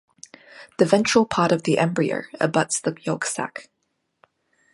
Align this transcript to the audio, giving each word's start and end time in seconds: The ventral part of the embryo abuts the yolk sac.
The 0.79 0.85
ventral 0.85 1.27
part 1.27 1.51
of 1.51 1.61
the 1.61 1.77
embryo 1.77 2.23
abuts 2.39 2.79
the 2.79 2.97
yolk 3.03 3.23
sac. 3.23 3.69